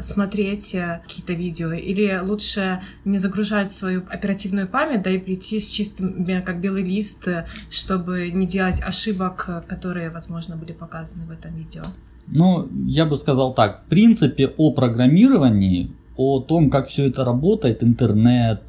смотреть 0.00 0.74
э, 0.74 1.00
какие-то 1.02 1.32
видео, 1.32 1.72
или 1.72 2.20
лучше 2.22 2.80
не 3.04 3.18
загружать 3.18 3.70
свою 3.70 4.02
оперативную 4.08 4.68
память, 4.68 5.02
да 5.02 5.10
и 5.10 5.18
прийти 5.18 5.58
с 5.58 5.68
чистым, 5.68 6.24
как 6.44 6.60
белый 6.60 6.84
лист, 6.84 7.26
э, 7.26 7.46
чтобы 7.70 8.30
не 8.30 8.46
делать 8.46 8.80
ошибок, 8.80 9.44
э, 9.48 9.62
которые, 9.66 10.10
возможно, 10.10 10.56
были 10.56 10.72
показаны 10.72 11.26
в 11.26 11.30
этом 11.30 11.54
видео? 11.56 11.82
Ну, 12.28 12.68
я 12.86 13.06
бы 13.06 13.16
сказал 13.16 13.54
так, 13.54 13.82
в 13.82 13.88
принципе, 13.88 14.52
о 14.56 14.72
программировании, 14.72 15.92
о 16.16 16.40
том, 16.40 16.70
как 16.70 16.88
все 16.88 17.06
это 17.08 17.24
работает, 17.24 17.82
интернет, 17.82 18.62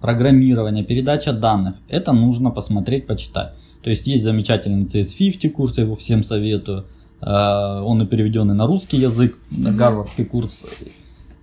программирование, 0.00 0.84
передача 0.84 1.32
данных, 1.32 1.76
это 1.88 2.12
нужно 2.12 2.50
посмотреть, 2.50 3.06
почитать. 3.06 3.54
То 3.82 3.90
есть 3.90 4.06
есть 4.06 4.24
замечательный 4.24 4.84
CS50 4.84 5.50
курс, 5.50 5.78
я 5.78 5.84
его 5.84 5.94
всем 5.94 6.24
советую. 6.24 6.86
Э, 7.20 7.80
он 7.80 8.02
и 8.02 8.06
переведенный 8.06 8.54
на 8.54 8.66
русский 8.66 8.98
язык, 8.98 9.36
гарвардский 9.50 10.24
курс. 10.24 10.62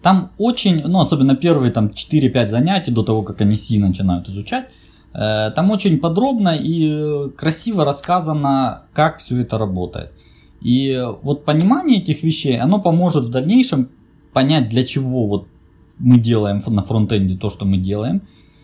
Там 0.02 0.32
очень, 0.38 0.82
ну 0.86 1.00
особенно 1.00 1.36
первые 1.36 1.72
там 1.72 1.88
4-5 1.88 2.50
занятий 2.50 2.92
до 2.92 3.04
того, 3.04 3.24
как 3.24 3.42
они 3.42 3.56
Си 3.56 3.80
начинают 3.80 4.28
изучать, 4.30 4.66
э, 5.14 5.52
там 5.56 5.72
очень 5.72 6.00
подробно 6.00 6.56
и 6.56 7.30
красиво 7.38 7.86
рассказано, 7.86 8.84
как 8.94 9.20
все 9.20 9.42
это 9.42 9.58
работает. 9.58 10.12
И 10.62 11.02
вот 11.24 11.44
понимание 11.46 12.00
этих 12.00 12.24
вещей, 12.24 12.58
оно 12.58 12.80
поможет 12.80 13.26
в 13.26 13.30
дальнейшем 13.30 13.90
понять, 14.32 14.70
для 14.70 14.84
чего 14.84 15.26
вот 15.26 15.48
мы 16.00 16.20
делаем 16.20 16.62
на 16.66 16.84
фронтенде 16.84 17.38
то, 17.38 17.50
что 17.50 17.66
мы 17.66 17.78
делаем, 17.78 18.22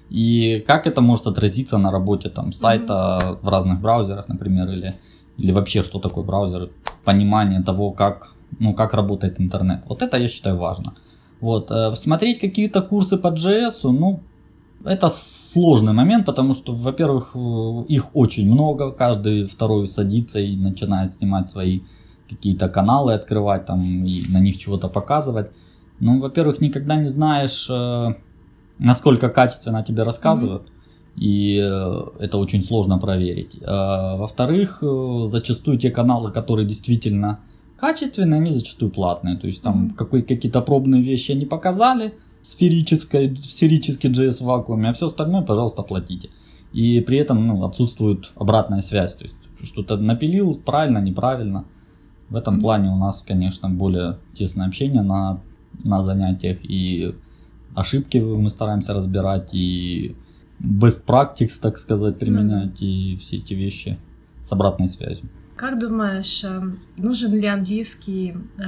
и 0.09 0.63
как 0.65 0.87
это 0.87 1.01
может 1.01 1.27
отразиться 1.27 1.77
на 1.77 1.91
работе 1.91 2.29
там 2.29 2.53
сайта 2.53 3.19
mm-hmm. 3.21 3.37
в 3.41 3.47
разных 3.47 3.81
браузерах, 3.81 4.27
например, 4.27 4.69
или 4.69 4.95
или 5.39 5.51
вообще 5.51 5.83
что 5.83 5.99
такое 5.99 6.23
браузер, 6.23 6.69
понимание 7.05 7.63
того, 7.63 7.91
как, 7.91 8.33
ну, 8.59 8.73
как 8.73 8.93
работает 8.93 9.39
интернет. 9.39 9.83
Вот 9.87 10.01
это 10.01 10.17
я 10.17 10.27
считаю 10.27 10.57
важно. 10.57 10.93
Вот, 11.41 11.71
э, 11.71 11.95
смотреть 11.95 12.39
какие-то 12.39 12.81
курсы 12.81 13.17
по 13.17 13.27
JS, 13.27 13.83
ну, 13.83 14.19
это 14.85 15.09
сложный 15.53 15.93
момент, 15.93 16.25
потому 16.25 16.53
что, 16.53 16.73
во-первых, 16.73 17.31
э, 17.35 17.83
их 17.87 18.15
очень 18.15 18.51
много, 18.51 18.91
каждый 18.91 19.45
второй 19.45 19.87
садится 19.87 20.39
и 20.39 20.55
начинает 20.57 21.15
снимать 21.15 21.49
свои 21.49 21.79
какие-то 22.29 22.69
каналы, 22.69 23.13
открывать 23.13 23.65
там 23.65 23.81
и 24.05 24.23
на 24.29 24.39
них 24.39 24.57
чего-то 24.57 24.89
показывать. 24.89 25.51
Ну, 25.99 26.19
во-первых, 26.19 26.61
никогда 26.61 26.95
не 26.95 27.07
знаешь, 27.07 27.67
э, 27.69 28.13
насколько 28.77 29.29
качественно 29.29 29.83
тебе 29.83 30.03
рассказывают. 30.03 30.63
Mm-hmm 30.63 30.78
и 31.19 31.59
э, 31.61 32.01
это 32.19 32.37
очень 32.37 32.63
сложно 32.63 32.97
проверить. 32.97 33.57
А, 33.61 34.15
во-вторых, 34.15 34.79
э, 34.81 35.27
зачастую 35.31 35.77
те 35.77 35.91
каналы, 35.91 36.31
которые 36.31 36.65
действительно 36.65 37.41
качественные, 37.75 38.39
они 38.39 38.51
зачастую 38.51 38.89
платные. 38.89 39.35
То 39.35 39.47
есть 39.47 39.61
там 39.61 39.89
какой, 39.89 40.21
какие-то 40.21 40.61
пробные 40.61 41.01
вещи 41.01 41.33
они 41.33 41.45
показали, 41.45 42.13
сферической, 42.41 43.35
сферический 43.35 44.09
JS 44.09 44.37
в 44.37 44.45
вакууме, 44.45 44.89
а 44.89 44.93
все 44.93 45.07
остальное, 45.07 45.41
пожалуйста, 45.41 45.83
платите. 45.83 46.29
И 46.71 47.01
при 47.01 47.17
этом 47.17 47.45
ну, 47.45 47.65
отсутствует 47.65 48.31
обратная 48.35 48.79
связь. 48.79 49.13
То 49.15 49.25
есть 49.25 49.35
что-то 49.61 49.97
напилил 49.97 50.55
правильно, 50.55 50.99
неправильно. 50.99 51.65
В 52.29 52.35
этом 52.37 52.61
плане 52.61 52.91
у 52.91 52.95
нас, 52.95 53.23
конечно, 53.27 53.69
более 53.69 54.19
тесное 54.35 54.67
общение 54.67 55.01
на, 55.01 55.41
на 55.83 56.01
занятиях. 56.01 56.59
И 56.63 57.13
ошибки 57.75 58.19
мы 58.19 58.49
стараемся 58.49 58.93
разбирать, 58.93 59.49
и 59.51 60.15
best 60.59 61.05
practice, 61.05 61.59
так 61.61 61.77
сказать, 61.77 62.19
применять 62.19 62.81
и 62.81 63.17
все 63.21 63.37
эти 63.37 63.53
вещи 63.53 63.97
с 64.43 64.51
обратной 64.51 64.87
связью. 64.87 65.27
Как 65.55 65.77
думаешь, 65.77 66.43
эм, 66.45 66.79
нужен 66.95 67.33
ли 67.33 67.45
английский 67.45 68.35
э, 68.57 68.63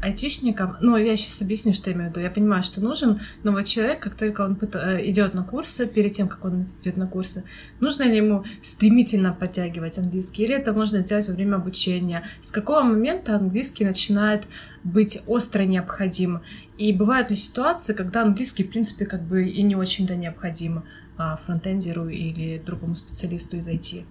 айтишникам? 0.00 0.76
Ну, 0.80 0.96
я 0.96 1.16
сейчас 1.16 1.42
объясню, 1.42 1.72
что 1.72 1.90
я 1.90 1.96
имею 1.96 2.08
в 2.08 2.12
виду. 2.12 2.20
Я 2.20 2.30
понимаю, 2.30 2.62
что 2.62 2.80
нужен, 2.80 3.20
но 3.42 3.50
вот 3.50 3.64
человек, 3.64 4.00
как 4.00 4.14
только 4.14 4.42
он 4.42 4.56
э, 4.60 5.10
идет 5.10 5.34
на 5.34 5.42
курсы, 5.42 5.88
перед 5.88 6.12
тем, 6.12 6.28
как 6.28 6.44
он 6.44 6.66
идет 6.82 6.96
на 6.96 7.08
курсы, 7.08 7.42
нужно 7.80 8.04
ли 8.04 8.16
ему 8.16 8.44
стремительно 8.62 9.32
подтягивать 9.32 9.98
английский, 9.98 10.44
или 10.44 10.54
это 10.54 10.72
можно 10.72 11.00
сделать 11.00 11.26
во 11.26 11.34
время 11.34 11.56
обучения? 11.56 12.22
С 12.42 12.52
какого 12.52 12.82
момента 12.82 13.34
английский 13.34 13.84
начинает 13.84 14.44
быть 14.84 15.20
остро 15.26 15.62
необходим? 15.64 16.42
И 16.78 16.92
бывают 16.92 17.28
ли 17.28 17.36
ситуации, 17.36 17.92
когда 17.92 18.22
английский, 18.22 18.64
в 18.64 18.70
принципе, 18.70 19.04
как 19.04 19.22
бы 19.22 19.46
и 19.46 19.62
не 19.62 19.74
очень-то 19.74 20.14
необходим? 20.14 20.84
А, 21.16 21.36
фронтендеру 21.36 22.08
или 22.08 22.58
другому 22.58 22.94
специалисту 22.94 23.56
из 23.56 23.68
IT? 23.68 24.04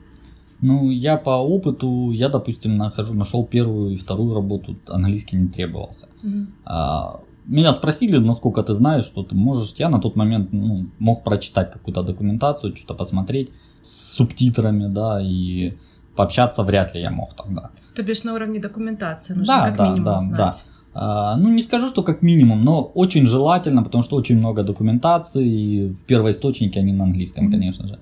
Ну, 0.62 0.90
я 0.90 1.18
по 1.18 1.38
опыту, 1.38 2.12
я, 2.12 2.30
допустим, 2.30 2.78
нахожу, 2.78 3.14
нашел 3.14 3.46
первую 3.46 3.92
и 3.92 3.98
вторую 3.98 4.34
работу, 4.34 4.78
английский 4.88 5.38
не 5.38 5.48
требовался. 5.48 6.08
Mm-hmm. 6.24 6.46
А, 6.66 7.22
меня 7.46 7.74
спросили, 7.74 8.18
насколько 8.18 8.62
ты 8.62 8.74
знаешь, 8.74 9.06
что 9.06 9.24
ты 9.24 9.36
можешь. 9.36 9.74
Я 9.78 9.90
на 9.90 10.00
тот 10.00 10.16
момент 10.16 10.52
ну, 10.52 10.88
мог 11.00 11.24
прочитать 11.24 11.72
какую-то 11.72 12.04
документацию, 12.04 12.76
что-то 12.76 12.94
посмотреть 12.94 13.52
с 13.82 14.16
субтитрами, 14.16 14.88
да, 14.88 15.22
и 15.22 15.78
пообщаться 16.16 16.64
вряд 16.64 16.94
ли 16.94 17.02
я 17.02 17.12
мог 17.12 17.34
тогда. 17.36 17.72
То 17.96 18.04
бишь 18.04 18.24
на 18.24 18.34
уровне 18.34 18.60
документации 18.60 19.34
нужно 19.34 19.56
да, 19.58 19.66
как 19.66 19.78
да, 19.78 19.86
минимум 19.86 20.04
да, 20.04 20.20
знать. 20.20 20.38
Да. 20.38 20.79
А, 21.02 21.38
ну, 21.38 21.50
не 21.50 21.62
скажу, 21.62 21.88
что 21.88 22.04
как 22.04 22.22
минимум, 22.22 22.66
но 22.66 22.92
очень 22.94 23.26
желательно, 23.26 23.84
потому 23.84 24.04
что 24.04 24.18
очень 24.18 24.38
много 24.38 24.64
документации, 24.64 25.48
и 25.48 25.88
в 25.88 26.04
первоисточнике 26.04 26.82
они 26.82 26.92
на 26.92 27.06
английском, 27.06 27.50
конечно 27.50 27.88
же. 27.88 28.00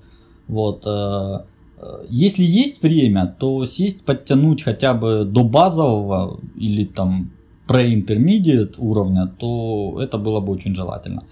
Вот. 0.48 0.82
Э, 0.84 1.44
э, 1.80 2.06
если 2.10 2.42
есть 2.42 2.82
время, 2.82 3.36
то 3.38 3.66
сесть, 3.66 4.04
подтянуть 4.04 4.64
хотя 4.64 4.94
бы 4.94 5.24
до 5.24 5.44
базового 5.44 6.40
или 6.56 6.84
там 6.86 7.30
pre-intermediate 7.68 8.74
уровня, 8.78 9.26
то 9.38 10.00
это 10.02 10.18
было 10.18 10.40
бы 10.40 10.52
очень 10.52 10.74
желательно. 10.74 11.22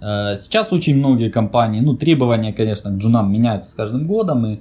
Э, 0.00 0.36
сейчас 0.40 0.72
очень 0.72 0.96
многие 0.96 1.28
компании, 1.28 1.82
ну, 1.82 1.96
требования, 1.96 2.54
конечно, 2.54 2.90
к 2.90 2.96
джунам 2.96 3.30
меняются 3.30 3.68
с 3.68 3.74
каждым 3.74 4.06
годом, 4.06 4.46
и 4.46 4.60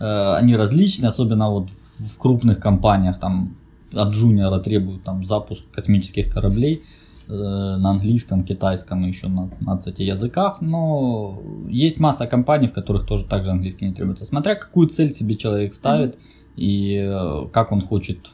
они 0.00 0.56
различны, 0.56 1.08
особенно 1.08 1.50
вот 1.50 1.68
в 1.68 2.16
крупных 2.18 2.58
компаниях, 2.58 3.20
там, 3.20 3.59
от 3.92 4.12
джуниора 4.14 4.60
требуют 4.60 5.04
там 5.04 5.24
запуск 5.24 5.62
космических 5.72 6.32
кораблей 6.32 6.84
э, 7.28 7.32
на 7.32 7.90
английском, 7.90 8.44
китайском 8.44 9.04
и 9.04 9.08
еще 9.08 9.28
на, 9.28 9.50
на 9.60 9.78
кстати, 9.78 10.02
языках, 10.02 10.60
но 10.60 11.42
есть 11.68 12.00
масса 12.00 12.26
компаний, 12.26 12.68
в 12.68 12.72
которых 12.72 13.06
тоже 13.06 13.24
также 13.24 13.50
английский 13.50 13.86
не 13.86 13.94
требуется, 13.94 14.24
смотря 14.24 14.54
какую 14.54 14.88
цель 14.88 15.14
себе 15.14 15.34
человек 15.36 15.74
ставит 15.74 16.14
mm-hmm. 16.14 16.56
и 16.56 16.96
э, 16.96 17.48
как 17.52 17.72
он 17.72 17.82
хочет 17.82 18.30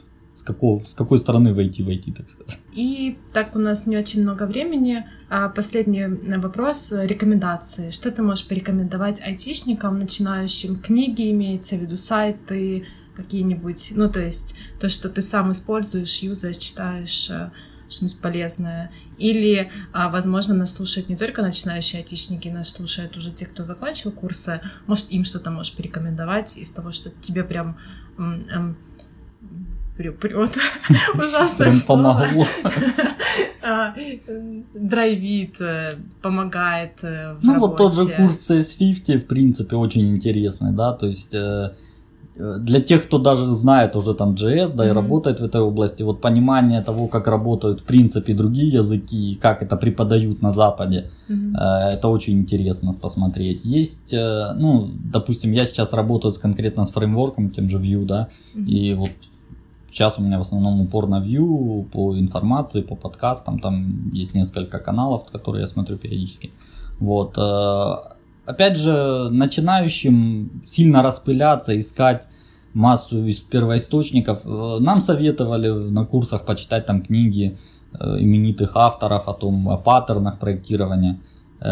какого, 0.46 0.82
с 0.84 0.94
какой 0.94 1.18
стороны 1.18 1.52
войти, 1.52 1.82
войти, 1.82 2.12
так 2.12 2.30
сказать. 2.30 2.58
И 2.72 3.18
так 3.34 3.54
у 3.56 3.58
нас 3.58 3.86
не 3.86 3.98
очень 3.98 4.22
много 4.22 4.44
времени. 4.46 5.04
А 5.28 5.48
последний 5.48 6.06
вопрос— 6.38 6.90
рекомендации. 6.92 7.90
Что 7.90 8.10
ты 8.10 8.22
можешь 8.22 8.46
порекомендовать 8.48 9.20
айтишникам, 9.20 9.98
начинающим? 9.98 10.76
Книги 10.76 11.30
имеется 11.32 11.76
в 11.76 11.80
виду, 11.80 11.96
сайты 11.96 12.86
какие-нибудь? 13.16 13.92
Ну, 13.94 14.10
то 14.10 14.20
есть 14.20 14.56
то, 14.80 14.88
что 14.88 15.08
ты 15.08 15.22
сам 15.22 15.52
используешь, 15.52 16.18
юзаешь, 16.18 16.58
читаешь, 16.58 17.30
э, 17.30 17.50
что-нибудь 17.88 18.18
полезное. 18.18 18.90
Или, 19.18 19.70
а, 19.92 20.08
возможно, 20.10 20.54
нас 20.54 20.74
слушают 20.74 21.08
не 21.08 21.16
только 21.16 21.42
начинающие 21.42 22.00
айтишники, 22.02 22.48
нас 22.48 22.70
слушают 22.70 23.16
уже 23.16 23.30
те, 23.30 23.46
кто 23.46 23.64
закончил 23.64 24.12
курсы. 24.12 24.60
Может, 24.86 25.10
им 25.10 25.24
что-то 25.24 25.50
можешь 25.50 25.74
порекомендовать 25.74 26.58
из 26.58 26.70
того, 26.70 26.92
что 26.92 27.10
тебе 27.22 27.44
прям 27.44 27.78
прет. 29.96 30.24
Ужасное 31.14 31.72
помогло. 31.86 32.46
А, 33.68 33.92
драйвит, 34.74 35.60
э, 35.60 35.94
помогает 36.22 37.02
э, 37.02 37.36
Ну, 37.42 37.58
вот 37.58 37.76
тот 37.76 37.96
же 37.96 38.06
курс 38.06 38.48
CS50, 38.48 39.18
в 39.18 39.26
принципе, 39.26 39.74
очень 39.74 40.14
интересный, 40.14 40.72
да, 40.72 40.92
то 40.92 41.06
есть 41.08 41.34
для 42.36 42.80
тех, 42.80 43.04
кто 43.04 43.18
даже 43.18 43.54
знает 43.54 43.96
уже 43.96 44.14
там 44.14 44.34
JS, 44.34 44.74
да, 44.74 44.84
mm-hmm. 44.84 44.90
и 44.90 44.92
работает 44.92 45.40
в 45.40 45.44
этой 45.44 45.60
области, 45.60 46.02
вот 46.02 46.20
понимание 46.20 46.82
того, 46.82 47.08
как 47.08 47.26
работают 47.26 47.80
в 47.80 47.84
принципе 47.84 48.34
другие 48.34 48.68
языки, 48.68 49.38
как 49.40 49.62
это 49.62 49.76
преподают 49.76 50.42
на 50.42 50.52
Западе, 50.52 51.10
mm-hmm. 51.28 51.56
это 51.92 52.08
очень 52.08 52.38
интересно 52.38 52.94
посмотреть. 52.94 53.64
Есть, 53.64 54.12
ну, 54.12 54.90
допустим, 55.12 55.52
я 55.52 55.64
сейчас 55.64 55.92
работаю 55.92 56.34
с, 56.34 56.38
конкретно 56.38 56.84
с 56.84 56.90
фреймворком, 56.90 57.50
тем 57.50 57.68
же 57.70 57.78
Vue, 57.78 58.04
да, 58.04 58.28
mm-hmm. 58.54 58.64
и 58.66 58.94
вот 58.94 59.10
Сейчас 59.96 60.18
у 60.18 60.22
меня 60.22 60.36
в 60.36 60.42
основном 60.42 60.82
упор 60.82 61.08
на 61.08 61.24
View, 61.24 61.84
по 61.84 62.18
информации, 62.18 62.82
по 62.82 62.96
подкастам, 62.96 63.60
там 63.60 64.10
есть 64.12 64.34
несколько 64.34 64.78
каналов, 64.78 65.24
которые 65.24 65.62
я 65.62 65.66
смотрю 65.66 65.96
периодически. 65.96 66.52
Вот. 66.98 67.38
Э, 67.38 68.15
опять 68.46 68.78
же, 68.78 69.28
начинающим 69.30 70.62
сильно 70.66 71.02
распыляться, 71.02 71.78
искать 71.78 72.26
массу 72.72 73.24
из 73.24 73.38
первоисточников. 73.38 74.40
Э, 74.44 74.78
нам 74.80 75.02
советовали 75.02 75.68
на 75.68 76.04
курсах 76.04 76.44
почитать 76.44 76.86
там 76.86 77.02
книги 77.02 77.58
э, 77.92 78.16
именитых 78.20 78.76
авторов 78.76 79.28
о 79.28 79.34
том, 79.34 79.68
о 79.68 79.76
паттернах 79.76 80.38
проектирования, 80.38 81.20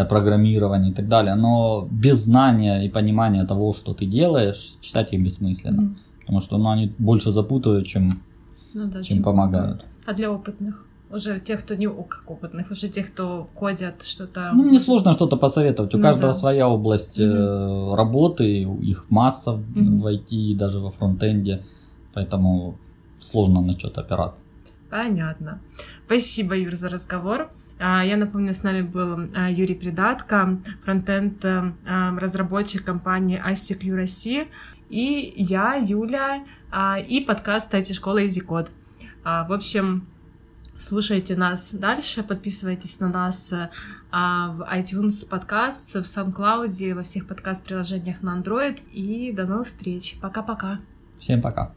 программирования 0.09 0.89
и 0.89 0.93
так 0.93 1.07
далее. 1.07 1.35
Но 1.35 1.87
без 1.91 2.23
знания 2.23 2.85
и 2.85 2.89
понимания 2.89 3.45
того, 3.45 3.73
что 3.73 3.93
ты 3.93 4.05
делаешь, 4.05 4.77
читать 4.81 5.13
их 5.13 5.23
бессмысленно. 5.23 5.81
Mm-hmm. 5.81 5.95
Потому 6.21 6.41
что 6.41 6.57
ну, 6.57 6.69
они 6.69 6.91
больше 6.97 7.31
запутают, 7.31 7.85
чем, 7.85 8.09
ну, 8.73 8.85
да, 8.85 9.03
чем, 9.03 9.17
чем 9.17 9.23
помогают. 9.23 9.85
А 10.07 10.13
для 10.13 10.31
опытных? 10.31 10.83
Уже 11.15 11.39
тех, 11.39 11.61
кто 11.61 11.75
не 11.75 11.87
как 11.87 12.29
опытных, 12.29 12.71
уже 12.71 12.89
тех, 12.89 13.07
кто 13.07 13.47
кодят 13.55 14.03
что-то. 14.03 14.51
Ну, 14.53 14.63
мне 14.63 14.79
сложно 14.79 15.13
что-то 15.13 15.37
посоветовать. 15.37 15.95
У 15.95 15.97
ну, 15.97 16.03
каждого 16.03 16.33
да. 16.33 16.39
своя 16.39 16.67
область 16.67 17.19
угу. 17.19 17.95
работы, 17.95 18.63
их 18.63 19.09
масса 19.09 19.51
угу. 19.51 19.63
в 19.73 20.07
IT 20.07 20.27
и 20.29 20.55
даже 20.55 20.79
во 20.79 20.91
фронтенде. 20.91 21.63
Поэтому 22.13 22.77
сложно 23.19 23.61
на 23.61 23.79
что-то 23.79 24.01
опираться. 24.01 24.41
Понятно. 24.89 25.59
Спасибо, 26.05 26.55
Юр, 26.55 26.75
за 26.75 26.89
разговор. 26.89 27.49
А, 27.79 28.03
я 28.03 28.17
напомню, 28.17 28.53
с 28.53 28.63
нами 28.63 28.81
был 28.81 29.29
а, 29.35 29.49
Юрий 29.49 29.75
Придатко, 29.75 30.57
фронтенд 30.83 31.43
э, 31.43 31.71
разработчик 32.19 32.83
компании 32.85 33.41
iSecure 33.45 33.95
России 33.95 34.47
и 34.89 35.33
я, 35.35 35.75
Юля, 35.75 36.43
а, 36.71 36.99
и 36.99 37.21
подкаст 37.21 37.67
«Кстати, 37.67 37.93
школа 37.93 38.25
Изикод». 38.25 38.69
В 39.23 39.53
общем, 39.53 40.05
слушайте 40.77 41.35
нас 41.35 41.73
дальше, 41.73 42.23
подписывайтесь 42.23 42.99
на 42.99 43.09
нас 43.09 43.53
а, 44.11 44.51
в 44.51 44.61
iTunes 44.73 45.27
подкаст, 45.27 45.93
в 45.95 45.99
SoundCloud, 45.99 46.93
во 46.93 47.03
всех 47.03 47.27
подкаст-приложениях 47.27 48.21
на 48.23 48.37
Android. 48.39 48.79
И 48.91 49.31
до 49.31 49.45
новых 49.45 49.67
встреч. 49.67 50.17
Пока-пока. 50.21 50.79
Всем 51.19 51.41
пока. 51.41 51.75